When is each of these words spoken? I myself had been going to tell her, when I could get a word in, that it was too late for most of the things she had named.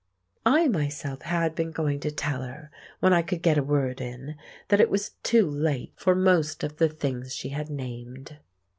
I 0.47 0.67
myself 0.67 1.21
had 1.21 1.53
been 1.53 1.69
going 1.69 1.99
to 1.99 2.09
tell 2.09 2.41
her, 2.41 2.71
when 3.01 3.13
I 3.13 3.21
could 3.21 3.43
get 3.43 3.59
a 3.59 3.63
word 3.63 4.01
in, 4.01 4.33
that 4.69 4.81
it 4.81 4.89
was 4.89 5.11
too 5.21 5.47
late 5.47 5.93
for 5.95 6.15
most 6.15 6.63
of 6.63 6.77
the 6.77 6.89
things 6.89 7.35
she 7.35 7.49
had 7.49 7.69
named. 7.69 8.37